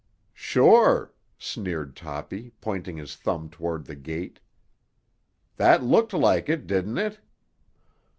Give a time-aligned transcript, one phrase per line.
[0.33, 4.39] "Sure," sneered Toppy, pointing his thumb toward the gate.
[5.57, 7.19] "That looked like it, didn't it?"